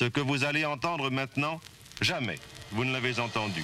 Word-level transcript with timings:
Ce 0.00 0.06
que 0.06 0.20
vous 0.22 0.44
allez 0.44 0.64
entendre 0.64 1.10
maintenant, 1.10 1.60
jamais 2.00 2.36
vous 2.72 2.86
ne 2.86 2.92
l'avez 2.94 3.20
entendu. 3.20 3.62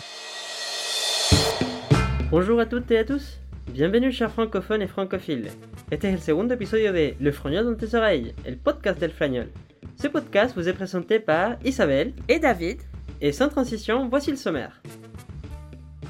Bonjour 2.30 2.60
à 2.60 2.66
toutes 2.66 2.90
et 2.90 2.98
à 2.98 3.04
tous. 3.04 3.40
Bienvenue 3.72 4.12
chers 4.12 4.30
francophones 4.30 4.82
et 4.82 4.86
francophiles. 4.86 5.50
Este 5.90 6.04
es 6.04 6.12
el 6.12 6.20
segundo 6.20 6.52
episodio 6.52 6.92
de 6.92 7.14
Le 7.18 7.32
Fragnol 7.32 7.64
dans 7.64 7.74
tes 7.74 7.94
oreilles, 7.96 8.34
el 8.44 8.58
podcast 8.58 9.00
del 9.00 9.12
Fragnol. 9.12 9.48
Ce 9.96 10.08
podcast 10.08 10.54
vous 10.54 10.68
est 10.68 10.74
présenté 10.74 11.20
par 11.20 11.56
Isabelle 11.64 12.12
et 12.28 12.38
David. 12.38 12.82
Et 13.22 13.32
sans 13.32 13.48
transition, 13.48 14.06
voici 14.10 14.30
le 14.30 14.36
sommaire. 14.36 14.82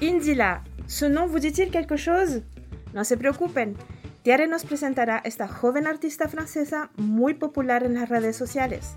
Indila, 0.03 0.61
ce 0.89 1.05
nom 1.05 1.29
vous 1.29 1.39
dit-il 1.39 1.71
quelque 1.71 1.97
chose? 1.97 2.43
No 2.97 3.05
se 3.05 3.15
preocupen, 3.15 3.77
Tiare 4.25 4.49
nos 4.49 4.65
presentará 4.65 5.21
esta 5.25 5.47
joven 5.47 5.87
artista 5.87 6.27
francesa 6.27 6.91
muy 6.97 7.35
popular 7.35 7.85
en 7.85 7.95
las 7.95 8.09
redes 8.09 8.35
sociales. 8.35 8.97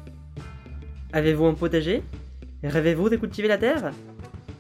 ¿Avez-vous 1.12 1.48
un 1.48 1.56
potager? 1.56 2.04
¿Rêvez-vous 2.62 3.10
de 3.10 3.18
cultiver 3.18 3.48
la 3.48 3.58
terre? 3.58 3.94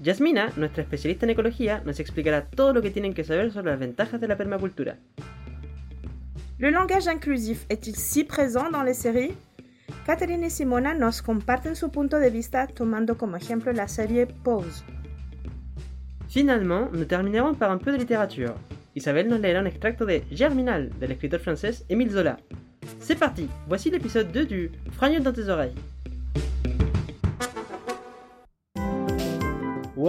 Yasmina, 0.02 0.50
nuestra 0.58 0.82
especialista 0.82 1.28
en 1.28 1.30
ecología, 1.30 1.84
nos 1.86 2.00
explicará 2.00 2.48
todo 2.48 2.74
lo 2.74 2.82
que 2.82 2.90
tienen 2.90 3.14
que 3.14 3.24
saber 3.24 3.52
sobre 3.52 3.70
las 3.70 3.80
ventajas 3.80 4.20
de 4.20 4.28
la 4.28 4.36
permacultura. 4.36 4.98
Le 6.58 6.72
langage 6.72 7.08
inclusif 7.08 7.68
est-il 7.70 7.96
si 7.96 8.24
présent 8.24 8.72
dans 8.72 8.84
les 8.84 8.96
séries? 8.96 9.36
Catherine 10.08 10.44
y 10.44 10.50
Simona 10.50 10.96
nos 10.96 11.22
comparten 11.22 11.76
su 11.76 11.92
punto 11.92 12.18
de 12.18 12.32
vista 12.32 12.66
tomando 12.66 13.16
como 13.16 13.38
ejemplo 13.38 13.72
la 13.72 13.88
serie 13.88 14.26
Pose. 14.26 14.84
Finalement, 16.30 16.90
nous 16.92 17.06
terminerons 17.06 17.54
par 17.54 17.70
un 17.70 17.78
peu 17.78 17.92
de 17.92 17.98
littérature. 17.98 18.56
Isabelle 18.96 19.30
nos 19.30 19.40
leerá 19.40 19.62
un 19.62 19.68
extracto 19.68 20.04
de 20.04 20.24
Germinal 20.32 20.90
del 21.00 21.12
escritor 21.12 21.42
francés 21.42 21.86
Émile 21.90 22.10
Zola. 22.10 22.38
C'est 23.00 23.20
parti, 23.20 23.48
voici 23.68 23.92
l'épisode 23.92 24.32
2 24.32 24.46
du 24.46 24.72
Fragnol 24.92 25.22
dans 25.22 25.34
tes 25.34 25.48
oreilles. 25.48 25.76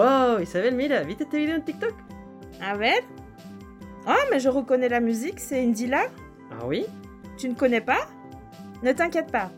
Wow, 0.00 0.40
Isabelle, 0.40 0.74
mira, 0.74 1.02
¿viste 1.02 1.24
esta 1.24 1.37
video 1.37 1.54
en 1.56 1.62
TikTok? 1.62 1.93
A 2.62 2.74
ver. 2.74 3.04
Oh, 4.06 4.30
mais 4.30 4.43
je 4.43 4.48
reconnais 4.48 4.88
la 4.88 5.01
musique, 5.01 5.38
c'est 5.38 5.62
Indila. 5.62 6.04
Ah 6.51 6.65
oui? 6.65 6.87
Tu 7.37 7.51
ne 7.51 7.54
connais 7.54 7.82
pas? 7.82 8.09
Ne 8.82 8.95
t'inquiète 8.95 9.30
pas. 9.30 9.52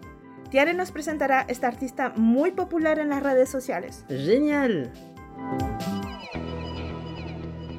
Tiare 0.51 0.75
nos 0.75 0.91
presentará 0.91 1.45
esta 1.47 1.69
artista 1.69 2.13
muy 2.17 2.51
popular 2.51 2.99
en 2.99 3.11
las 3.11 3.23
redes 3.23 3.51
sociales. 3.51 4.05
Génial! 4.09 4.91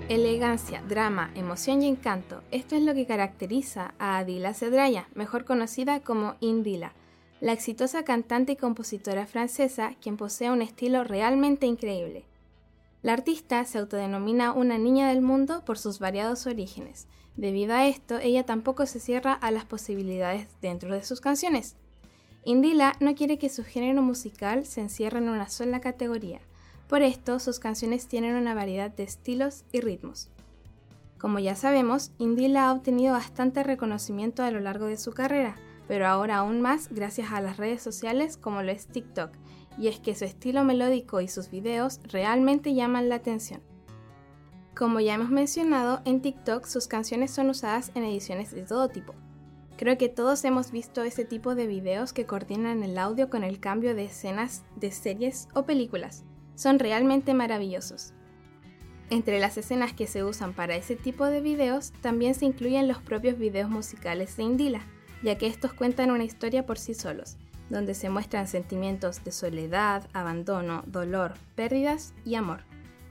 Elegancia, 0.07 0.81
drama, 0.87 1.31
emoción 1.35 1.81
y 1.81 1.89
encanto. 1.89 2.43
Esto 2.51 2.77
es 2.77 2.83
lo 2.83 2.93
que 2.93 3.05
caracteriza 3.05 3.93
a 3.99 4.19
Adila 4.19 4.53
Cedraya, 4.53 5.09
mejor 5.15 5.43
conocida 5.43 5.99
como 5.99 6.35
Indila, 6.39 6.93
la 7.41 7.51
exitosa 7.51 8.05
cantante 8.05 8.53
y 8.53 8.55
compositora 8.55 9.25
francesa 9.25 9.95
quien 10.01 10.15
posee 10.15 10.49
un 10.49 10.61
estilo 10.61 11.03
realmente 11.03 11.65
increíble. 11.65 12.23
La 13.03 13.11
artista 13.11 13.65
se 13.65 13.79
autodenomina 13.79 14.53
una 14.53 14.77
niña 14.77 15.09
del 15.09 15.21
mundo 15.21 15.65
por 15.65 15.77
sus 15.77 15.99
variados 15.99 16.47
orígenes. 16.47 17.07
Debido 17.35 17.73
a 17.73 17.85
esto, 17.85 18.17
ella 18.17 18.45
tampoco 18.45 18.85
se 18.85 19.01
cierra 19.01 19.33
a 19.33 19.51
las 19.51 19.65
posibilidades 19.65 20.47
dentro 20.61 20.93
de 20.93 21.03
sus 21.03 21.19
canciones. 21.19 21.75
Indila 22.45 22.95
no 23.01 23.13
quiere 23.13 23.37
que 23.37 23.49
su 23.49 23.65
género 23.65 24.01
musical 24.01 24.65
se 24.65 24.79
encierre 24.79 25.17
en 25.17 25.27
una 25.27 25.49
sola 25.49 25.81
categoría. 25.81 26.39
Por 26.87 27.01
esto, 27.01 27.39
sus 27.39 27.59
canciones 27.59 28.07
tienen 28.07 28.35
una 28.35 28.53
variedad 28.53 28.89
de 28.89 29.03
estilos 29.03 29.65
y 29.73 29.81
ritmos. 29.81 30.29
Como 31.17 31.39
ya 31.39 31.55
sabemos, 31.57 32.11
Indila 32.19 32.69
ha 32.69 32.73
obtenido 32.73 33.13
bastante 33.13 33.63
reconocimiento 33.63 34.43
a 34.43 34.51
lo 34.51 34.61
largo 34.61 34.85
de 34.85 34.97
su 34.97 35.11
carrera, 35.11 35.55
pero 35.89 36.07
ahora 36.07 36.37
aún 36.37 36.61
más 36.61 36.87
gracias 36.89 37.33
a 37.33 37.41
las 37.41 37.57
redes 37.57 37.81
sociales 37.81 38.37
como 38.37 38.61
lo 38.61 38.71
es 38.71 38.87
TikTok, 38.87 39.31
y 39.77 39.87
es 39.87 39.99
que 39.99 40.15
su 40.15 40.25
estilo 40.25 40.63
melódico 40.63 41.21
y 41.21 41.27
sus 41.27 41.49
videos 41.49 41.99
realmente 42.11 42.73
llaman 42.73 43.09
la 43.09 43.15
atención. 43.15 43.61
Como 44.75 44.99
ya 44.99 45.15
hemos 45.15 45.29
mencionado, 45.29 46.01
en 46.05 46.21
TikTok 46.21 46.65
sus 46.65 46.87
canciones 46.87 47.31
son 47.31 47.49
usadas 47.49 47.91
en 47.95 48.03
ediciones 48.03 48.51
de 48.51 48.63
todo 48.63 48.89
tipo. 48.89 49.13
Creo 49.77 49.97
que 49.97 50.09
todos 50.09 50.43
hemos 50.45 50.71
visto 50.71 51.03
ese 51.03 51.25
tipo 51.25 51.55
de 51.55 51.67
videos 51.67 52.13
que 52.13 52.25
coordinan 52.25 52.83
el 52.83 52.97
audio 52.97 53.29
con 53.29 53.43
el 53.43 53.59
cambio 53.59 53.95
de 53.95 54.05
escenas 54.05 54.63
de 54.75 54.91
series 54.91 55.47
o 55.53 55.63
películas. 55.63 56.23
Son 56.55 56.79
realmente 56.79 57.33
maravillosos. 57.33 58.13
Entre 59.09 59.39
las 59.39 59.57
escenas 59.57 59.93
que 59.93 60.07
se 60.07 60.23
usan 60.23 60.53
para 60.53 60.75
ese 60.75 60.95
tipo 60.95 61.25
de 61.25 61.41
videos 61.41 61.91
también 62.01 62.33
se 62.33 62.45
incluyen 62.45 62.87
los 62.87 62.99
propios 62.99 63.37
videos 63.37 63.69
musicales 63.69 64.37
de 64.37 64.43
Indila, 64.43 64.87
ya 65.21 65.37
que 65.37 65.47
estos 65.47 65.73
cuentan 65.73 66.11
una 66.11 66.23
historia 66.23 66.65
por 66.65 66.79
sí 66.79 66.93
solos, 66.93 67.37
donde 67.69 67.93
se 67.93 68.09
muestran 68.09 68.47
sentimientos 68.47 69.23
de 69.23 69.31
soledad, 69.31 70.07
abandono, 70.13 70.83
dolor, 70.85 71.33
pérdidas 71.55 72.13
y 72.25 72.35
amor. 72.35 72.61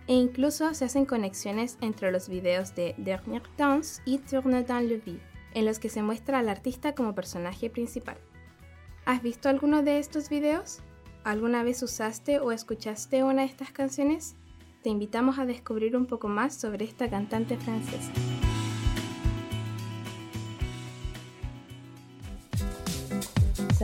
E 0.06 0.14
incluso 0.14 0.74
se 0.74 0.84
hacen 0.84 1.06
conexiones 1.06 1.78
entre 1.80 2.10
los 2.10 2.28
videos 2.28 2.74
de 2.74 2.94
Dernier 2.98 3.42
Danse 3.56 4.02
y 4.04 4.18
Tourne 4.18 4.64
dans 4.64 4.82
le 4.82 4.98
vide, 4.98 5.22
en 5.54 5.64
los 5.64 5.78
que 5.78 5.88
se 5.88 6.02
muestra 6.02 6.38
al 6.38 6.48
artista 6.48 6.94
como 6.94 7.14
personaje 7.14 7.70
principal. 7.70 8.16
¿Has 9.04 9.22
visto 9.22 9.48
alguno 9.48 9.82
de 9.82 9.98
estos 9.98 10.28
videos? 10.28 10.80
¿Alguna 11.24 11.62
vez 11.62 11.82
usaste 11.82 12.40
o 12.40 12.50
escuchaste 12.52 13.22
una 13.22 13.42
de 13.42 13.48
estas 13.48 13.70
canciones? 13.70 14.36
Te 14.82 14.90
invitamos 14.90 15.38
a 15.38 15.46
descubrir 15.46 15.96
un 15.96 16.06
poco 16.06 16.26
más 16.28 16.54
sobre 16.54 16.84
esta 16.84 17.08
cantante 17.08 17.56
francesa. 17.56 18.10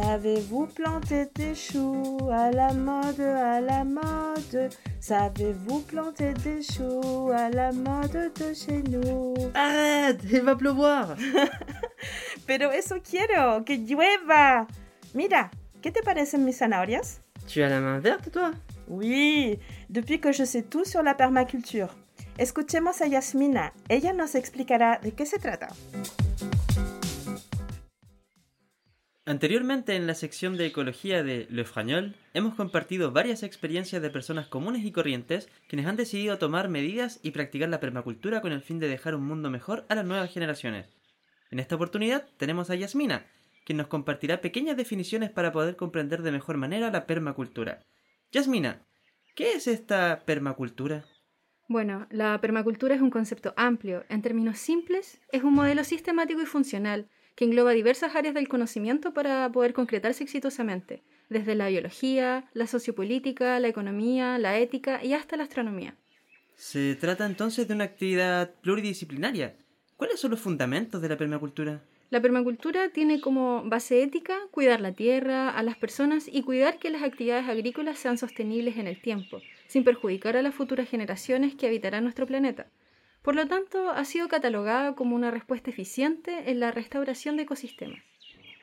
Savez-vous 0.01 0.69
planter 0.69 1.27
des 1.35 1.57
choux 1.57 2.19
à 2.31 2.53
la 2.53 2.73
mode, 2.73 3.21
à 3.21 3.61
la 3.61 3.83
mode? 3.83 4.71
Savez-vous 5.01 5.81
planter 5.81 6.35
des 6.35 6.63
choux 6.63 7.33
à 7.35 7.51
la 7.51 7.73
mode 7.73 8.33
de 8.39 8.55
chez 8.55 8.81
nous? 8.89 9.35
Arrête, 9.55 10.21
il 10.31 10.43
va 10.43 10.55
pleuvoir 10.55 11.17
Pero 12.47 12.71
eso 12.71 13.01
quiero, 13.03 13.65
que 13.65 13.77
llueva. 13.77 14.69
Mira, 15.15 15.51
¿qué 15.83 15.91
te 15.91 16.01
parecen 16.05 16.45
mis 16.45 16.59
zanahorias? 16.59 17.21
Tu 17.49 17.65
as 17.65 17.69
la 17.69 17.81
main 17.81 17.99
verte, 17.99 18.31
toi? 18.31 18.53
Oui, 18.87 19.59
depuis 19.91 20.21
que 20.21 20.31
je 20.31 20.45
sais 20.45 20.63
tout 20.63 20.85
sur 20.85 21.03
la 21.03 21.15
permaculture. 21.15 21.89
Escuchemos 22.39 23.03
a 23.03 23.09
Yasmina, 23.09 23.73
ella 23.89 24.13
nos 24.13 24.37
explicará 24.37 25.01
de 25.03 25.11
qué 25.11 25.27
se 25.27 25.41
trata. 25.41 25.67
Anteriormente 29.29 29.95
en 29.95 30.07
la 30.07 30.15
sección 30.15 30.57
de 30.57 30.65
ecología 30.65 31.23
de 31.23 31.47
Le 31.51 31.67
Fragnol 31.67 32.17
hemos 32.33 32.55
compartido 32.55 33.13
varias 33.13 33.43
experiencias 33.43 34.01
de 34.01 34.09
personas 34.09 34.47
comunes 34.47 34.87
y 34.87 34.91
corrientes 34.91 35.51
quienes 35.69 35.87
han 35.87 35.97
decidido 35.97 36.39
tomar 36.39 36.71
medidas 36.71 37.21
y 37.23 37.33
practicar 37.33 37.69
la 37.69 37.79
permacultura 37.79 38.41
con 38.41 38.53
el 38.53 38.63
fin 38.63 38.79
de 38.79 38.89
dejar 38.89 39.15
un 39.15 39.27
mundo 39.27 39.51
mejor 39.51 39.85
a 39.91 39.97
las 39.97 40.07
nuevas 40.07 40.33
generaciones. 40.33 40.87
En 41.51 41.59
esta 41.59 41.75
oportunidad 41.75 42.27
tenemos 42.39 42.71
a 42.71 42.75
Yasmina, 42.75 43.27
quien 43.67 43.77
nos 43.77 43.89
compartirá 43.89 44.41
pequeñas 44.41 44.79
definiciones 44.79 45.29
para 45.29 45.53
poder 45.53 45.77
comprender 45.77 46.23
de 46.23 46.33
mejor 46.33 46.57
manera 46.57 46.91
la 46.91 47.07
permacultura. 47.07 47.85
Yasmina, 48.33 48.87
¿qué 49.35 49.53
es 49.53 49.67
esta 49.67 50.23
permacultura? 50.25 51.05
Bueno, 51.69 52.07
la 52.09 52.41
permacultura 52.41 52.95
es 52.95 53.03
un 53.03 53.11
concepto 53.11 53.53
amplio. 53.59 54.07
En 54.09 54.23
términos 54.23 54.59
simples, 54.59 55.21
es 55.31 55.43
un 55.43 55.53
modelo 55.53 55.85
sistemático 55.85 56.41
y 56.41 56.47
funcional 56.47 57.11
que 57.39 57.45
engloba 57.45 57.71
diversas 57.71 58.17
áreas 58.17 58.35
del 58.35 58.49
conocimiento 58.49 59.15
para 59.15 59.49
poder 59.53 59.73
concretarse 59.73 60.25
exitosamente, 60.25 61.05
desde 61.29 61.55
la 61.55 61.69
biología, 61.69 62.51
la 62.53 62.67
sociopolítica, 62.67 63.61
la 63.61 63.69
economía, 63.69 64.39
la 64.39 64.59
ética 64.59 65.05
y 65.05 65.13
hasta 65.13 65.37
la 65.37 65.45
astronomía. 65.45 65.95
Se 66.57 66.97
trata 66.97 67.27
entonces 67.27 67.69
de 67.69 67.75
una 67.75 67.85
actividad 67.85 68.51
pluridisciplinaria. 68.61 69.55
¿Cuáles 69.97 70.19
son 70.19 70.33
los 70.33 70.41
fundamentos 70.41 71.01
de 71.01 71.11
la 71.11 71.17
permacultura? 71.17 71.81
La 72.11 72.21
permacultura 72.21 72.89
tiene 72.89 73.21
como 73.21 73.63
base 73.67 74.03
ética 74.03 74.41
cuidar 74.51 74.81
la 74.81 74.91
tierra, 74.91 75.49
a 75.49 75.63
las 75.63 75.77
personas 75.77 76.27
y 76.27 76.43
cuidar 76.43 76.81
que 76.81 76.91
las 76.91 77.05
actividades 77.05 77.49
agrícolas 77.49 78.01
sean 78.01 78.19
sostenibles 78.19 78.79
en 78.79 78.89
el 78.89 79.01
tiempo, 79.01 79.41
sin 79.69 79.85
perjudicar 79.85 80.37
a 80.37 80.43
las 80.43 80.57
futuras 80.57 80.89
generaciones 80.89 81.55
que 81.55 81.69
habitarán 81.69 82.03
nuestro 82.03 82.27
planeta. 82.27 82.67
Por 83.29 83.35
lo 83.35 83.47
tanto, 83.47 83.91
ha 83.91 84.07
sido 84.07 84.27
catalogada 84.27 84.95
como 84.95 85.15
una 85.15 85.31
respuesta 85.31 85.69
eficiente 85.69 86.51
en 86.51 86.61
la 86.61 86.71
restauración 86.71 87.37
de 87.37 87.43
ecosistemas. 87.43 88.03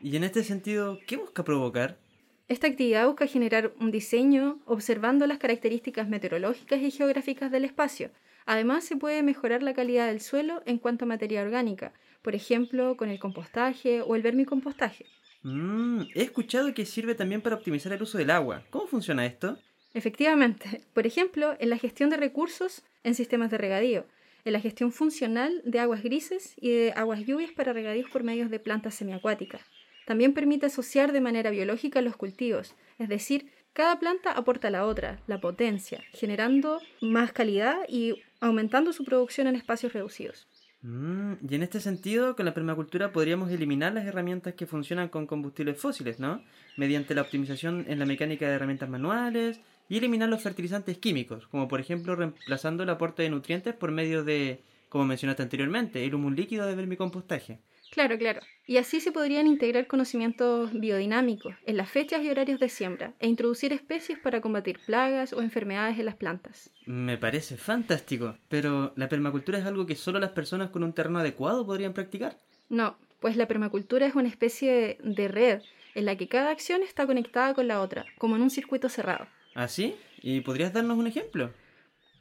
Y 0.01 0.15
en 0.15 0.23
este 0.23 0.43
sentido, 0.43 0.97
¿qué 1.05 1.17
busca 1.17 1.43
provocar? 1.43 1.99
Esta 2.47 2.65
actividad 2.65 3.05
busca 3.05 3.27
generar 3.27 3.73
un 3.79 3.91
diseño 3.91 4.57
observando 4.65 5.27
las 5.27 5.37
características 5.37 6.09
meteorológicas 6.09 6.81
y 6.81 6.89
geográficas 6.89 7.51
del 7.51 7.63
espacio. 7.63 8.09
Además, 8.47 8.83
se 8.85 8.95
puede 8.95 9.21
mejorar 9.21 9.61
la 9.61 9.75
calidad 9.75 10.07
del 10.07 10.19
suelo 10.19 10.63
en 10.65 10.79
cuanto 10.79 11.05
a 11.05 11.09
materia 11.09 11.43
orgánica, 11.43 11.93
por 12.23 12.33
ejemplo, 12.33 12.97
con 12.97 13.09
el 13.11 13.19
compostaje 13.19 14.01
o 14.01 14.15
el 14.15 14.23
vermicompostaje. 14.23 15.05
Mm, 15.43 16.05
he 16.15 16.23
escuchado 16.23 16.73
que 16.73 16.87
sirve 16.87 17.13
también 17.13 17.43
para 17.43 17.55
optimizar 17.55 17.93
el 17.93 18.01
uso 18.01 18.17
del 18.17 18.31
agua. 18.31 18.63
¿Cómo 18.71 18.87
funciona 18.87 19.27
esto? 19.27 19.59
Efectivamente. 19.93 20.81
Por 20.95 21.05
ejemplo, 21.05 21.55
en 21.59 21.69
la 21.69 21.77
gestión 21.77 22.09
de 22.09 22.17
recursos 22.17 22.81
en 23.03 23.13
sistemas 23.13 23.51
de 23.51 23.59
regadío, 23.59 24.07
en 24.45 24.53
la 24.53 24.61
gestión 24.61 24.91
funcional 24.91 25.61
de 25.65 25.79
aguas 25.79 26.03
grises 26.03 26.53
y 26.57 26.69
de 26.69 26.93
aguas 26.95 27.25
lluvias 27.25 27.51
para 27.51 27.73
regadíos 27.73 28.09
por 28.09 28.23
medios 28.23 28.49
de 28.49 28.59
plantas 28.59 28.95
semiacuáticas. 28.95 29.61
También 30.05 30.33
permite 30.33 30.67
asociar 30.67 31.11
de 31.11 31.21
manera 31.21 31.49
biológica 31.49 32.01
los 32.01 32.15
cultivos, 32.15 32.75
Es 32.97 33.09
decir, 33.09 33.51
cada 33.73 33.99
planta 33.99 34.31
aporta 34.31 34.69
a 34.69 34.71
la 34.71 34.85
otra, 34.85 35.19
la 35.27 35.41
potencia, 35.41 36.01
generando 36.13 36.79
más 37.01 37.33
calidad 37.33 37.79
y 37.89 38.21
aumentando 38.39 38.93
su 38.93 39.03
producción 39.03 39.47
en 39.47 39.57
espacios 39.57 39.91
reducidos. 39.91 40.47
Mm, 40.81 41.33
y 41.49 41.55
en 41.55 41.63
este 41.63 41.81
sentido, 41.81 42.35
con 42.35 42.45
la 42.45 42.53
permacultura 42.53 43.11
podríamos 43.11 43.51
eliminar 43.51 43.91
las 43.91 44.05
herramientas 44.05 44.53
que 44.53 44.67
funcionan 44.67 45.09
con 45.09 45.25
combustibles 45.25 45.77
fósiles, 45.77 46.19
¿no? 46.19 46.43
Mediante 46.77 47.15
la 47.15 47.23
optimización 47.23 47.85
en 47.89 47.99
la 47.99 48.05
mecánica 48.05 48.47
de 48.47 48.53
herramientas 48.53 48.87
manuales 48.87 49.59
y 49.89 49.97
eliminar 49.97 50.29
los 50.29 50.41
fertilizantes 50.41 50.97
químicos, 50.97 51.47
como 51.47 51.67
por 51.67 51.79
ejemplo 51.79 52.15
reemplazando 52.15 52.83
el 52.83 52.89
aporte 52.89 53.23
de 53.23 53.29
nutrientes 53.29 53.73
por 53.73 53.91
medio 53.91 54.23
de, 54.23 54.63
como 54.89 55.05
mencionaste 55.05 55.43
anteriormente, 55.43 56.03
el 56.03 56.15
humo 56.15 56.29
líquido 56.29 56.65
de 56.65 56.75
vermicompostaje. 56.75 57.59
Claro, 57.91 58.17
claro. 58.17 58.41
Y 58.67 58.77
así 58.77 58.99
se 58.99 59.11
podrían 59.11 59.47
integrar 59.47 59.87
conocimientos 59.87 60.71
biodinámicos 60.73 61.55
en 61.65 61.77
las 61.77 61.89
fechas 61.89 62.23
y 62.23 62.29
horarios 62.29 62.59
de 62.59 62.67
siembra 62.67 63.13
e 63.19 63.27
introducir 63.27 63.71
especies 63.71 64.19
para 64.19 64.41
combatir 64.41 64.79
plagas 64.85 65.33
o 65.33 65.41
enfermedades 65.41 65.97
en 65.97 66.05
las 66.05 66.15
plantas. 66.15 66.71
Me 66.85 67.17
parece 67.17 67.57
fantástico, 67.57 68.37
pero 68.49 68.91
¿la 68.95 69.07
permacultura 69.07 69.59
es 69.59 69.65
algo 69.65 69.85
que 69.85 69.95
solo 69.95 70.19
las 70.19 70.31
personas 70.31 70.71
con 70.71 70.83
un 70.83 70.93
terreno 70.93 71.19
adecuado 71.19 71.65
podrían 71.65 71.93
practicar? 71.93 72.37
No, 72.69 72.97
pues 73.21 73.37
la 73.37 73.47
permacultura 73.47 74.07
es 74.07 74.15
una 74.15 74.27
especie 74.27 74.97
de 75.01 75.27
red 75.27 75.61
en 75.93 76.05
la 76.05 76.17
que 76.17 76.27
cada 76.27 76.51
acción 76.51 76.83
está 76.83 77.05
conectada 77.05 77.53
con 77.53 77.67
la 77.67 77.81
otra, 77.81 78.05
como 78.17 78.35
en 78.35 78.41
un 78.41 78.49
circuito 78.49 78.89
cerrado. 78.89 79.27
¿Ah, 79.55 79.69
sí? 79.69 79.95
¿Y 80.21 80.41
podrías 80.41 80.73
darnos 80.73 80.97
un 80.97 81.07
ejemplo? 81.07 81.51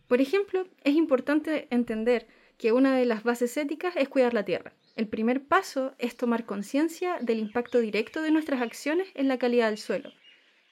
Por 0.06 0.20
ejemplo, 0.20 0.69
es 0.84 0.94
importante 0.94 1.66
entender 1.70 2.28
que 2.58 2.70
una 2.70 2.96
de 2.96 3.04
las 3.06 3.25
bases 3.25 3.56
éticas 3.56 3.96
es 3.96 4.08
cuidar 4.08 4.32
la 4.34 4.44
tierra. 4.44 4.72
El 4.94 5.08
primer 5.08 5.44
paso 5.44 5.94
es 5.98 6.16
tomar 6.16 6.46
conciencia 6.46 7.19
del 7.20 7.40
impacto 7.40 7.81
directo 7.81 8.22
de 8.22 8.31
nuestras 8.31 8.62
acciones 8.62 9.08
en 9.14 9.26
la 9.26 9.38
calidad 9.38 9.70
del 9.70 9.78
suelo. 9.78 10.12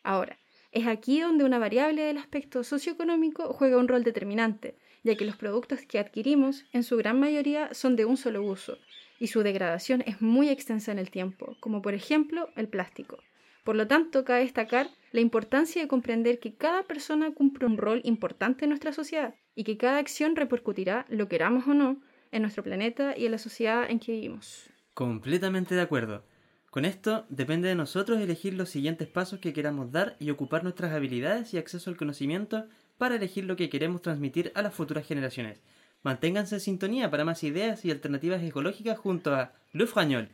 Ahora, 0.05 0.38
es 0.70 0.87
aquí 0.87 1.20
donde 1.20 1.44
una 1.44 1.59
variable 1.59 2.03
del 2.03 2.19
aspecto 2.19 2.62
socioeconómico 2.62 3.53
juega 3.53 3.76
un 3.79 3.88
rol 3.88 4.05
determinante, 4.05 4.76
ya 5.03 5.17
que 5.17 5.25
los 5.25 5.37
productos 5.37 5.81
que 5.81 5.99
adquirimos 5.99 6.64
en 6.73 6.85
su 6.85 6.97
gran 6.97 7.19
mayoría 7.19 7.75
son 7.75 7.97
de 7.97 8.05
un 8.05 8.17
solo 8.17 8.44
uso 8.44 8.79
y 9.19 9.26
su 9.26 9.43
degradación 9.43 10.05
es 10.06 10.20
muy 10.20 10.49
extensa 10.49 10.93
en 10.93 11.00
el 11.00 11.11
tiempo, 11.11 11.56
como 11.59 11.82
por 11.82 11.94
ejemplo 11.94 12.50
el 12.55 12.69
plástico. 12.69 13.19
Por 13.64 13.75
lo 13.75 13.88
tanto, 13.88 14.25
cabe 14.25 14.41
destacar 14.43 14.88
la 15.12 15.20
importancia 15.20 15.82
de 15.82 15.88
comprender 15.88 16.41
que 16.41 16.55
cada 16.55 16.82
persona 16.85 17.32
cumple 17.32 17.67
un 17.67 17.76
rol 17.76 18.00
importante 18.05 18.64
en 18.64 18.70
nuestra 18.70 18.93
sociedad 18.93 19.35
y 19.55 19.64
que 19.64 19.76
cada 19.76 19.99
acción 19.99 20.35
repercutirá, 20.35 21.06
lo 21.09 21.29
queramos 21.29 21.67
o 21.69 21.75
no, 21.75 22.00
en 22.32 22.43
nuestro 22.43 22.64
planeta 22.64 23.14
y 23.17 23.26
en 23.26 23.32
la 23.32 23.38
sociedad 23.38 23.88
en 23.88 24.00
que 24.00 24.12
vivimos. 24.12 24.70
Completamente 24.94 25.75
de 25.75 25.82
acuerdo. 25.82 26.25
Con 26.70 26.87
esto 26.87 27.26
depende 27.29 27.69
de 27.69 27.75
nosotros 27.75 28.19
elegir 28.19 28.55
los 28.55 28.70
siguientes 28.70 29.06
pasos 29.06 29.38
que 29.41 29.53
queramos 29.53 29.93
dar 29.93 30.17
y 30.19 30.31
ocupar 30.31 30.64
nuestras 30.64 30.93
habilidades 30.93 31.53
y 31.53 31.59
acceso 31.59 31.91
al 31.91 31.99
conocimiento 31.99 32.67
para 32.97 33.17
elegir 33.17 33.44
lo 33.44 33.56
que 33.56 33.69
queremos 33.69 34.00
transmitir 34.00 34.50
a 34.55 34.62
las 34.62 34.75
futuras 34.75 35.06
generaciones. 35.06 35.61
Manténganse 36.03 36.55
en 36.55 36.61
sintonía 36.62 37.11
para 37.11 37.26
más 37.26 37.44
ideas 37.44 37.85
y 37.85 37.91
alternativas 37.91 38.43
ecológicas 38.43 38.99
junto 38.99 39.35
a 39.35 39.53
Le 39.73 39.87
Fragnol. 39.87 40.31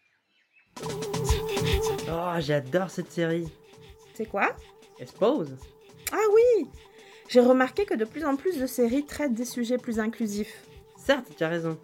Oh, 2.11 2.41
j'adore 2.41 2.89
cette 2.89 3.11
série. 3.11 3.68
C'est 4.19 4.27
quoi 4.27 4.57
Expose. 4.99 5.57
Ah 6.11 6.27
oui 6.35 6.67
J'ai 7.29 7.39
remarqué 7.39 7.85
que 7.85 7.95
de 7.95 8.05
plus 8.05 8.25
en 8.25 8.35
plus 8.35 8.59
de 8.59 8.67
séries 8.67 9.07
traitent 9.07 9.35
des 9.35 9.45
sujets 9.45 9.79
plus 9.79 10.01
inclusifs. 10.01 10.65
Certes, 10.97 11.37
tu 11.37 11.45
as 11.45 11.49
raison. 11.49 11.79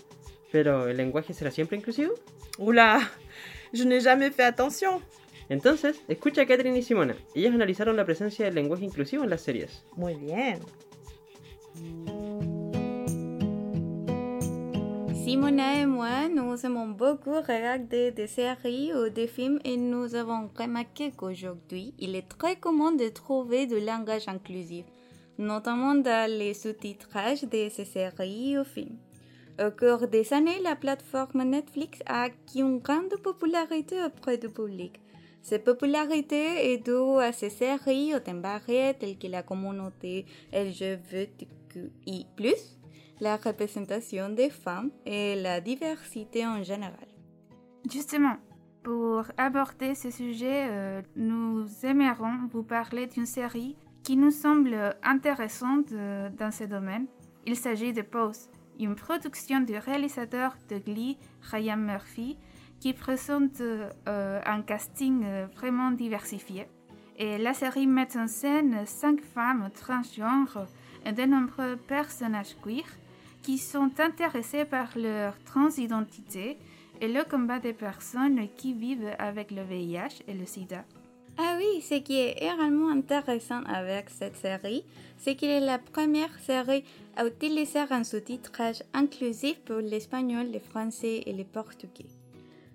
Pero, 0.50 0.88
¿el 0.88 0.96
lenguaje 0.96 1.32
será 1.32 1.52
siempre 1.52 1.76
inclusivo? 1.76 2.12
Oula 2.58 2.98
Je 3.72 3.84
n'ai 3.84 4.00
jamais 4.00 4.32
fait 4.32 4.42
attention 4.42 5.00
Entonces, 5.48 6.02
escucha 6.08 6.42
a 6.42 6.46
Catherine 6.46 6.76
y 6.76 6.82
Simona. 6.82 7.14
Ellas 7.36 7.54
analizaron 7.54 7.96
la 7.96 8.04
presencia 8.04 8.46
del 8.46 8.56
lenguaje 8.56 8.84
inclusivo 8.84 9.22
en 9.22 9.30
las 9.30 9.42
series. 9.42 9.84
Muy 9.94 10.16
bien. 10.16 10.58
Simona 15.24 15.80
et 15.80 15.86
moi, 15.86 16.28
nous 16.28 16.66
aimons 16.66 16.88
beaucoup 16.88 17.36
regarder 17.36 18.10
des 18.10 18.26
séries 18.26 18.92
ou 18.92 19.08
des 19.08 19.26
films 19.26 19.58
et 19.64 19.78
nous 19.78 20.14
avons 20.14 20.50
remarqué 20.54 21.12
qu'aujourd'hui, 21.16 21.94
il 21.98 22.14
est 22.14 22.28
très 22.28 22.56
commun 22.56 22.92
de 22.92 23.08
trouver 23.08 23.64
du 23.64 23.80
langage 23.80 24.28
inclusif, 24.28 24.84
notamment 25.38 25.94
dans 25.94 26.30
les 26.30 26.52
sous-titrages 26.52 27.44
de 27.44 27.70
ces 27.70 27.86
séries 27.86 28.58
ou 28.58 28.64
films. 28.64 28.98
Au 29.58 29.70
cours 29.70 30.08
des 30.08 30.30
années, 30.34 30.60
la 30.62 30.76
plateforme 30.76 31.44
Netflix 31.44 32.00
a 32.04 32.24
acquis 32.24 32.60
une 32.60 32.80
grande 32.80 33.16
popularité 33.22 33.96
auprès 34.04 34.36
du 34.36 34.50
public. 34.50 35.00
Cette 35.40 35.64
popularité 35.64 36.70
est 36.70 36.84
due 36.84 37.18
à 37.18 37.32
ces 37.32 37.48
séries 37.48 38.14
au 38.14 38.18
thème 38.18 38.42
variés 38.42 38.92
telles 38.92 39.16
que 39.16 39.28
la 39.28 39.42
communauté 39.42 40.26
LGBTQI+, 41.74 42.26
la 43.20 43.36
représentation 43.36 44.28
des 44.28 44.50
femmes 44.50 44.90
et 45.06 45.40
la 45.40 45.60
diversité 45.60 46.46
en 46.46 46.62
général. 46.62 47.06
Justement, 47.90 48.36
pour 48.82 49.24
aborder 49.36 49.94
ce 49.94 50.10
sujet, 50.10 50.68
euh, 50.68 51.02
nous 51.16 51.66
aimerions 51.84 52.48
vous 52.52 52.62
parler 52.62 53.06
d'une 53.06 53.26
série 53.26 53.76
qui 54.02 54.16
nous 54.16 54.30
semble 54.30 54.96
intéressante 55.02 55.92
euh, 55.92 56.28
dans 56.30 56.50
ce 56.50 56.64
domaine. 56.64 57.06
Il 57.46 57.56
s'agit 57.56 57.92
de 57.92 58.02
Pose, 58.02 58.48
une 58.78 58.94
production 58.94 59.60
du 59.60 59.76
réalisateur 59.78 60.56
de 60.68 60.78
Glee, 60.78 61.18
Ryan 61.42 61.76
Murphy, 61.76 62.36
qui 62.80 62.92
présente 62.92 63.60
euh, 63.60 64.40
un 64.44 64.62
casting 64.62 65.24
vraiment 65.54 65.90
diversifié. 65.90 66.66
Et 67.16 67.38
la 67.38 67.54
série 67.54 67.86
met 67.86 68.16
en 68.16 68.26
scène 68.26 68.84
cinq 68.86 69.20
femmes 69.20 69.70
transgenres 69.72 70.66
et 71.04 71.12
de 71.12 71.22
nombreux 71.22 71.76
personnages 71.76 72.56
queer 72.62 72.84
qui 73.42 73.58
sont 73.58 73.90
intéressés 73.98 74.64
par 74.64 74.96
leur 74.96 75.38
transidentité 75.44 76.56
et 77.00 77.08
le 77.08 77.24
combat 77.24 77.58
des 77.58 77.72
personnes 77.72 78.48
qui 78.56 78.72
vivent 78.72 79.14
avec 79.18 79.50
le 79.50 79.62
VIH 79.62 80.22
et 80.26 80.34
le 80.34 80.46
sida. 80.46 80.84
Ah 81.36 81.56
oui, 81.58 81.82
ce 81.82 81.96
qui 81.96 82.16
est 82.20 82.36
réellement 82.38 82.90
intéressant 82.90 83.62
avec 83.64 84.08
cette 84.08 84.36
série, 84.36 84.84
c'est 85.18 85.34
qu'elle 85.34 85.62
est 85.62 85.66
la 85.66 85.78
première 85.78 86.38
série 86.38 86.84
à 87.16 87.26
utiliser 87.26 87.80
un 87.90 88.04
sous-titrage 88.04 88.82
inclusif 88.92 89.60
pour 89.64 89.78
l'espagnol, 89.78 90.52
le 90.52 90.60
français 90.60 91.22
et 91.26 91.32
le 91.32 91.44
portugais. 91.44 92.06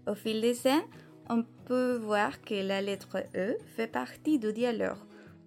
Au 0.07 0.13
fil 0.13 0.41
des 0.41 0.55
scènes, 0.55 0.83
on 1.29 1.45
peut 1.65 1.95
voir 2.03 2.41
que 2.41 2.55
la 2.55 2.81
lettre 2.81 3.23
E 3.35 3.55
fait 3.75 3.87
partie 3.87 4.39
du 4.39 4.51
dialogue, 4.51 4.97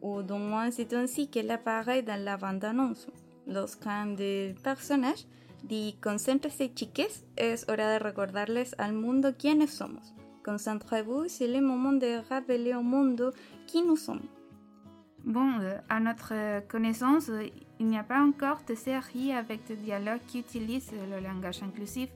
ou 0.03 0.23
du 0.23 0.35
moins 0.35 0.71
c'est 0.71 0.93
ainsi 0.93 1.29
qu'elle 1.29 1.51
apparaît 1.51 2.03
dans 2.03 2.23
la 2.23 2.37
bande-annonce. 2.37 3.07
Lorsqu'un 3.47 4.07
des 4.07 4.55
personages 4.63 5.27
dit 5.63 5.97
Concéntrese 6.01 6.71
chiques, 6.75 7.23
es 7.37 7.65
hora 7.69 7.99
de 7.99 8.05
recordarles 8.05 8.75
al 8.79 8.93
mundo 8.93 9.33
quiénes 9.39 9.69
somos. 9.69 10.13
Concentrez-vous, 10.45 11.29
c'est 11.29 11.47
le 11.47 11.61
moment 11.61 11.93
de 11.93 12.21
rappeler 12.29 12.75
au 12.75 12.83
monde 12.83 13.33
qui 13.67 13.83
nous 13.83 13.97
sommes. 13.97 14.27
Bon, 15.25 15.61
euh, 15.61 15.79
à 15.89 16.01
notre 16.01 16.67
connaissance, 16.67 17.31
il 17.79 17.87
n'y 17.87 17.97
a 17.97 18.03
pas 18.03 18.21
encore 18.21 18.59
de 18.67 18.75
série 18.75 19.33
avec 19.33 19.65
des 19.67 19.77
dialogues 19.77 20.25
qui 20.27 20.41
utilisent 20.41 20.91
le 20.93 21.21
langage 21.21 21.63
inclusif, 21.63 22.11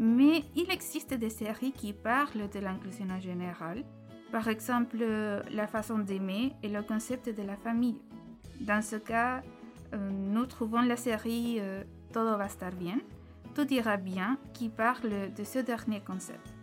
mais 0.00 0.42
il 0.56 0.68
existe 0.70 1.14
des 1.14 1.30
séries 1.30 1.72
qui 1.72 1.92
parlent 1.92 2.50
de 2.52 2.58
l'inclusion 2.58 3.06
en 3.10 3.20
général. 3.20 3.84
Par 4.32 4.48
exemple, 4.48 4.96
euh, 5.02 5.42
la 5.50 5.66
façon 5.66 5.98
d'aimer 5.98 6.54
et 6.62 6.68
le 6.68 6.82
concept 6.82 7.28
de 7.28 7.42
la 7.42 7.54
famille. 7.54 8.00
Dans 8.60 8.80
ce 8.80 8.96
cas, 8.96 9.42
euh, 9.92 10.10
nous 10.10 10.46
trouvons 10.46 10.80
la 10.80 10.96
série 10.96 11.58
euh, 11.60 11.84
Todo 12.14 12.38
va 12.38 12.46
estar 12.46 12.72
bien, 12.72 12.98
Tout 13.54 13.70
ira 13.70 13.98
bien, 13.98 14.38
qui 14.54 14.70
parle 14.70 15.34
de 15.36 15.44
ce 15.44 15.58
dernier 15.58 16.00
concept. 16.00 16.54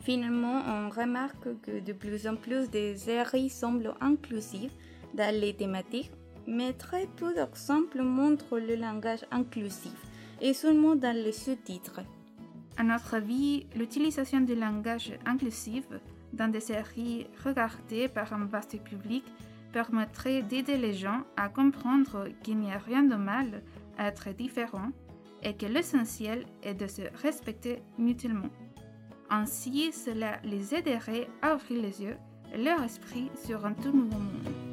Finalement, 0.00 0.62
on 0.66 0.88
remarque 0.88 1.60
que 1.60 1.80
de 1.80 1.92
plus 1.92 2.26
en 2.26 2.36
plus 2.36 2.70
de 2.70 2.94
séries 2.96 3.50
semblent 3.50 3.94
inclusives 4.00 4.72
dans 5.12 5.34
les 5.38 5.52
thématiques, 5.54 6.12
mais 6.46 6.72
très 6.72 7.06
peu 7.06 7.34
d'exemples 7.34 8.00
montrent 8.00 8.58
le 8.58 8.76
langage 8.76 9.26
inclusif, 9.30 10.00
et 10.40 10.54
seulement 10.54 10.96
dans 10.96 11.14
les 11.14 11.32
sous-titres. 11.32 12.00
À 12.78 12.82
notre 12.82 13.12
avis, 13.12 13.66
l'utilisation 13.76 14.40
du 14.40 14.54
langage 14.54 15.12
inclusif 15.26 15.84
dans 16.32 16.48
des 16.48 16.60
séries 16.60 17.26
regardées 17.44 18.08
par 18.08 18.32
un 18.32 18.44
vaste 18.44 18.80
public 18.82 19.24
permettrait 19.72 20.42
d'aider 20.42 20.76
les 20.76 20.94
gens 20.94 21.22
à 21.36 21.48
comprendre 21.48 22.28
qu'il 22.42 22.58
n'y 22.58 22.72
a 22.72 22.78
rien 22.78 23.02
de 23.02 23.14
mal 23.14 23.62
à 23.98 24.08
être 24.08 24.30
différent 24.30 24.90
et 25.42 25.56
que 25.56 25.66
l'essentiel 25.66 26.44
est 26.62 26.74
de 26.74 26.86
se 26.86 27.02
respecter 27.22 27.82
mutuellement. 27.98 28.50
Ainsi, 29.30 29.92
cela 29.92 30.40
les 30.44 30.74
aiderait 30.74 31.28
à 31.40 31.54
ouvrir 31.54 31.82
les 31.82 32.02
yeux 32.02 32.16
et 32.52 32.62
leur 32.62 32.82
esprit 32.82 33.30
sur 33.46 33.64
un 33.64 33.72
tout 33.72 33.92
nouveau 33.92 34.18
monde. 34.18 34.69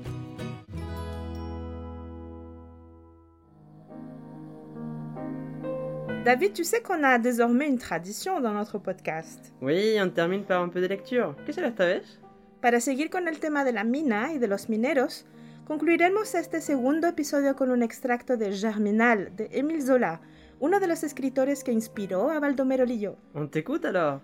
David, 6.28 6.52
tu 6.52 6.66
sais 6.66 6.82
qu'on 6.82 7.06
a 7.06 7.20
désormais 7.20 7.70
une 7.70 7.78
tradition 7.78 8.42
dans 8.42 8.52
notre 8.52 8.80
podcast. 8.80 9.54
Oui, 9.62 9.96
on 9.98 10.10
termine 10.10 10.44
par 10.44 10.62
un 10.62 10.68
peu 10.68 10.82
de 10.82 10.88
lecture. 10.88 11.34
¿Qué 11.46 11.54
será 11.54 11.70
esta 11.70 11.86
vez? 11.86 12.20
Para 12.62 12.82
seguir 12.82 13.10
con 13.10 13.30
el 13.30 13.40
tema 13.40 13.64
de 13.64 13.72
la 13.72 13.86
mina 13.86 14.34
y 14.34 14.38
de 14.38 14.48
los 14.48 14.68
mineros, 14.68 15.26
concluiremos 15.66 16.36
este 16.36 16.60
segundo 16.60 17.08
episodio 17.08 17.56
con 17.56 17.72
un 17.72 17.82
extracto 17.82 18.36
de 18.36 18.52
Germinal 18.52 19.38
de 19.38 19.48
Émile 19.54 19.82
Zola, 19.82 20.20
uno 20.60 20.82
de 20.82 20.88
los 20.88 21.02
escritores 21.04 21.64
que 21.64 21.72
inspiró 21.72 22.30
a 22.30 22.42
Baldomero 22.42 22.84
Lillo. 22.84 23.16
On 23.34 23.48
t'écoute 23.48 23.86
alors 23.86 24.20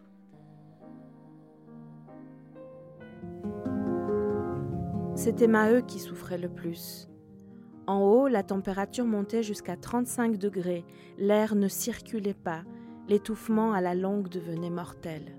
C'était 5.16 5.48
Maheu 5.48 5.84
qui 5.88 6.00
souffrait 6.00 6.38
le 6.38 6.50
plus. 6.50 7.08
En 7.86 8.00
haut, 8.00 8.28
la 8.30 8.44
température 8.44 9.06
montait 9.06 9.44
jusqu'à 9.44 9.76
35 9.76 10.38
degrés, 10.38 10.86
l'air 11.18 11.56
ne 11.56 11.68
circulait 11.68 12.34
pas, 12.34 12.64
l'étouffement 13.10 13.74
à 13.74 13.82
la 13.82 13.94
longue 13.94 14.30
devenait 14.30 14.70
mortel. 14.70 15.38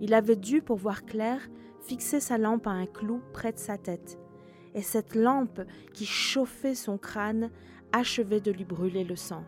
Il 0.00 0.12
avait 0.12 0.36
dû, 0.36 0.60
pour 0.60 0.76
voir 0.76 1.06
clair, 1.06 1.40
fixer 1.80 2.20
sa 2.20 2.36
lampe 2.36 2.66
à 2.66 2.72
un 2.72 2.86
clou 2.86 3.22
près 3.32 3.52
de 3.52 3.58
sa 3.58 3.78
tête, 3.78 4.18
et 4.74 4.82
cette 4.82 5.14
lampe 5.14 5.62
qui 5.94 6.04
chauffait 6.04 6.74
son 6.74 6.98
crâne 6.98 7.50
achevait 7.92 8.40
de 8.40 8.52
lui 8.52 8.64
brûler 8.64 9.04
le 9.04 9.16
sang. 9.16 9.44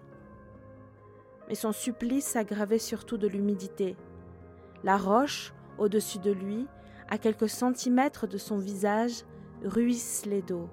Mais 1.49 1.55
son 1.55 1.73
supplice 1.73 2.25
s'aggravait 2.25 2.79
surtout 2.79 3.19
de 3.19 3.29
l'humidité. 3.29 3.97
La 4.83 4.97
roche, 4.97 5.53
au-dessus 5.79 6.21
de 6.21 6.31
lui, 6.31 6.67
à 7.11 7.19
quelques 7.19 7.51
centimètres 7.51 8.27
de 8.27 8.39
son 8.39 8.57
visage, 8.57 9.25
ruisselait 9.63 10.43
d'eau, 10.43 10.71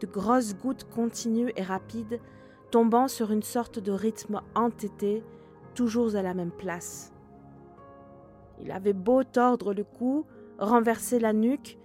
de 0.00 0.06
grosses 0.06 0.54
gouttes 0.56 0.84
continues 0.84 1.52
et 1.56 1.62
rapides, 1.62 2.20
tombant 2.70 3.08
sur 3.08 3.30
une 3.30 3.42
sorte 3.42 3.78
de 3.78 3.92
rythme 3.92 4.40
entêté, 4.54 5.22
toujours 5.74 6.16
à 6.16 6.22
la 6.22 6.34
même 6.34 6.50
place. 6.50 7.12
Il 8.60 8.72
avait 8.72 8.92
beau 8.92 9.24
tordre 9.24 9.72
le 9.72 9.84
cou, 9.84 10.26
renverser 10.58 11.18
la 11.18 11.32
nuque, 11.32 11.78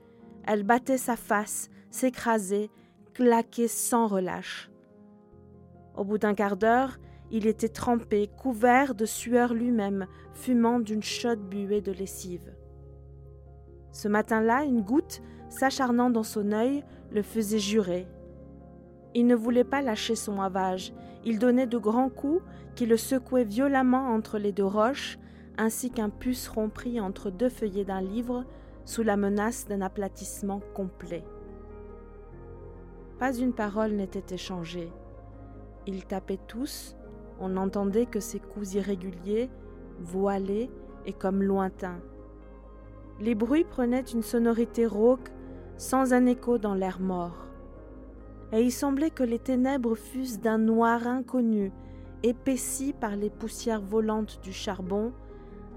elle 0.45 0.63
battait 0.63 0.97
sa 0.97 1.15
face, 1.15 1.69
s'écrasait, 1.89 2.69
claquait 3.13 3.67
sans 3.67 4.07
relâche. 4.07 4.69
Au 5.95 6.03
bout 6.03 6.17
d'un 6.17 6.33
quart 6.33 6.57
d'heure, 6.57 6.99
il 7.31 7.47
était 7.47 7.69
trempé, 7.69 8.29
couvert 8.37 8.93
de 8.93 9.05
sueur 9.05 9.53
lui-même, 9.53 10.07
fumant 10.33 10.79
d'une 10.79 11.03
chaude 11.03 11.41
buée 11.41 11.81
de 11.81 11.91
lessive. 11.91 12.53
Ce 13.91 14.07
matin-là, 14.07 14.65
une 14.65 14.81
goutte, 14.81 15.21
s'acharnant 15.49 16.09
dans 16.09 16.23
son 16.23 16.51
œil, 16.51 16.83
le 17.11 17.21
faisait 17.21 17.59
jurer. 17.59 18.07
Il 19.13 19.27
ne 19.27 19.35
voulait 19.35 19.63
pas 19.63 19.81
lâcher 19.81 20.15
son 20.15 20.37
ravage, 20.37 20.93
il 21.23 21.39
donnait 21.39 21.67
de 21.67 21.77
grands 21.77 22.09
coups 22.09 22.43
qui 22.75 22.85
le 22.85 22.97
secouaient 22.97 23.45
violemment 23.45 24.09
entre 24.09 24.37
les 24.37 24.51
deux 24.51 24.65
roches, 24.65 25.17
ainsi 25.57 25.89
qu'un 25.89 26.09
puceron 26.09 26.69
pris 26.69 26.99
entre 26.99 27.29
deux 27.29 27.49
feuillets 27.49 27.85
d'un 27.85 28.01
livre, 28.01 28.45
sous 28.83 29.03
la 29.03 29.17
menace 29.17 29.65
d'un 29.67 29.81
aplatissement 29.81 30.61
complet. 30.73 31.23
Pas 33.17 33.33
une 33.33 33.53
parole 33.53 33.93
n'était 33.93 34.35
échangée. 34.35 34.91
Ils 35.87 36.05
tapaient 36.05 36.39
tous, 36.47 36.95
on 37.39 37.49
n'entendait 37.49 38.05
que 38.05 38.19
ces 38.19 38.39
coups 38.39 38.73
irréguliers, 38.73 39.49
voilés 39.99 40.69
et 41.05 41.13
comme 41.13 41.41
lointains. 41.41 42.01
Les 43.19 43.35
bruits 43.35 43.63
prenaient 43.63 44.01
une 44.01 44.23
sonorité 44.23 44.85
rauque, 44.85 45.29
sans 45.77 46.13
un 46.13 46.25
écho 46.25 46.57
dans 46.57 46.73
l'air 46.73 46.99
mort. 46.99 47.47
Et 48.51 48.61
il 48.61 48.71
semblait 48.71 49.09
que 49.09 49.23
les 49.23 49.39
ténèbres 49.39 49.95
fussent 49.95 50.39
d'un 50.39 50.57
noir 50.57 51.07
inconnu, 51.07 51.71
épaissi 52.23 52.93
par 52.93 53.15
les 53.15 53.29
poussières 53.29 53.81
volantes 53.81 54.39
du 54.41 54.53
charbon, 54.53 55.13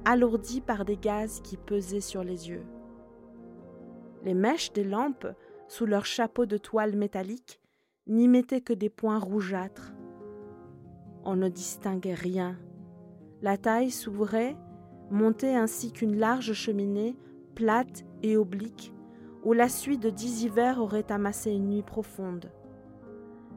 alourdi 0.04 0.60
par 0.60 0.84
des 0.84 0.96
gaz 0.96 1.40
qui 1.40 1.56
pesaient 1.56 2.00
sur 2.00 2.22
les 2.22 2.48
yeux. 2.48 2.64
Les 4.24 4.34
mèches 4.34 4.72
des 4.72 4.84
lampes, 4.84 5.26
sous 5.66 5.86
leurs 5.86 6.06
chapeaux 6.06 6.46
de 6.46 6.56
toile 6.56 6.96
métallique, 6.96 7.60
n'y 8.06 8.28
mettaient 8.28 8.60
que 8.60 8.72
des 8.72 8.88
points 8.88 9.18
rougeâtres. 9.18 9.92
On 11.24 11.36
ne 11.36 11.48
distinguait 11.48 12.14
rien. 12.14 12.56
La 13.42 13.58
taille 13.58 13.90
s'ouvrait, 13.90 14.56
montait 15.10 15.54
ainsi 15.54 15.92
qu'une 15.92 16.16
large 16.16 16.52
cheminée, 16.52 17.16
plate 17.54 18.04
et 18.22 18.36
oblique, 18.36 18.92
où 19.48 19.54
la 19.54 19.70
suite 19.70 20.02
de 20.02 20.10
dix 20.10 20.44
hivers 20.44 20.78
aurait 20.78 21.10
amassé 21.10 21.52
une 21.52 21.70
nuit 21.70 21.82
profonde. 21.82 22.50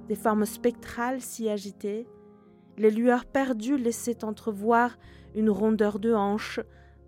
Des 0.07 0.15
formes 0.15 0.45
spectrales 0.45 1.19
s'y 1.19 1.49
agitaient, 1.49 2.07
les 2.77 2.91
lueurs 2.91 3.25
perdues 3.25 3.75
laissaient 3.75 4.23
entrevoir 4.23 4.97
une 5.35 5.49
rondeur 5.49 5.99
de 5.99 6.13
hanche, 6.13 6.61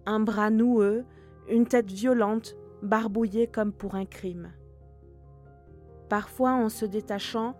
un 0.05 0.19
bras 0.19 0.49
noueux, 0.49 1.05
une 1.49 1.65
tête 1.65 1.89
violente, 1.89 2.57
barbouillée 2.81 3.47
comme 3.47 3.71
pour 3.71 3.95
un 3.95 4.03
crime. 4.03 4.51
Parfois, 6.09 6.51
en 6.51 6.67
se 6.67 6.85
détachant, 6.85 7.55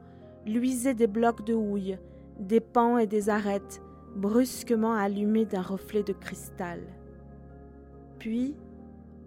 luisaient 0.46 0.94
des 0.94 1.08
blocs 1.08 1.46
de 1.46 1.54
houille, 1.54 2.00
des 2.38 2.60
pans 2.60 2.98
et 2.98 3.08
des 3.08 3.30
arêtes, 3.30 3.82
brusquement 4.18 4.94
allumés 4.94 5.46
d'un 5.46 5.62
reflet 5.62 6.04
de 6.04 6.12
cristal. 6.12 6.82
Puis, 8.20 8.58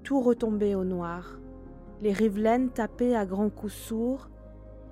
tout 0.02 0.20
retombait 0.20 0.74
au 0.74 0.84
noir. 0.84 1.38
Les 2.02 2.12
rivelaines 2.12 2.70
tapaient 2.70 3.14
à 3.14 3.24
grands 3.24 3.50
coups 3.50 3.72
sourds. 3.72 4.28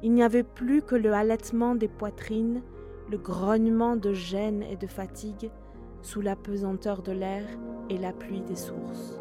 Il 0.03 0.13
n'y 0.13 0.23
avait 0.23 0.43
plus 0.43 0.83
que 0.83 0.95
le 0.95 1.13
halètement 1.13 1.75
des 1.75 1.89
poitrines, 1.89 2.63
le 3.11 3.19
grognement 3.19 3.97
de 3.97 4.13
gêne 4.13 4.63
et 4.63 4.77
de 4.77 4.87
fatigue 4.87 5.51
sous 6.03 6.21
la 6.21 6.37
pesanteur 6.37 7.03
de 7.03 7.13
l'air 7.13 7.45
et 7.91 7.99
la 7.99 8.13
pluie 8.13 8.43
des 8.43 8.57
sources. 8.57 9.21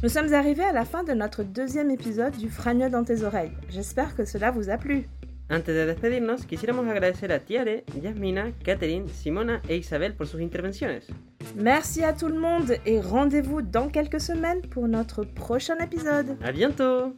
Nous 0.00 0.08
sommes 0.08 0.32
arrivés 0.32 0.62
à 0.62 0.72
la 0.72 0.84
fin 0.84 1.02
de 1.02 1.12
notre 1.12 1.42
deuxième 1.42 1.90
épisode 1.90 2.36
du 2.36 2.48
Fragnol 2.48 2.92
dans 2.92 3.02
tes 3.02 3.24
oreilles. 3.24 3.50
J'espère 3.68 4.14
que 4.14 4.24
cela 4.24 4.52
vous 4.52 4.70
a 4.70 4.78
plu. 4.78 5.08
Antes 5.50 5.66
de 5.66 5.86
despedirnos, 5.86 6.44
quisiéramos 6.46 6.88
agradecer 6.88 7.32
a 7.32 7.40
Tiare, 7.40 7.84
Yasmina, 8.00 8.52
Catherine, 8.62 9.08
Simona 9.08 9.60
e 9.68 9.76
Isabel 9.76 10.14
por 10.14 10.26
sus 10.26 10.40
intervenciones. 10.40 11.08
Merci 11.56 12.04
à 12.04 12.12
tout 12.12 12.28
le 12.28 12.38
monde 12.38 12.76
et 12.86 13.00
rendez-vous 13.00 13.62
dans 13.62 13.88
quelques 13.88 14.20
semaines 14.20 14.60
pour 14.70 14.88
notre 14.88 15.24
prochain 15.24 15.76
épisode. 15.78 16.36
¡A 16.42 16.52
bientôt! 16.52 17.14